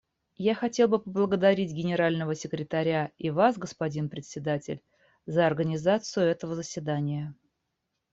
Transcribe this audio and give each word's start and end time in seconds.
Я 0.39 0.55
хотел 0.55 0.87
бы 0.87 0.97
поблагодарить 0.97 1.73
Генерального 1.73 2.33
секретаря 2.33 3.11
и 3.19 3.29
Вас, 3.29 3.59
господин 3.59 4.09
Председатель, 4.09 4.81
за 5.27 5.45
организацию 5.45 6.25
этого 6.25 6.55
заседания. 6.55 7.35